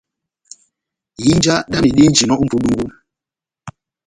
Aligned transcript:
Ihinja 1.19 1.55
dámi 1.71 1.89
dihinjinɔ 1.95 2.33
ó 2.41 2.43
mʼpudungu, 2.45 2.85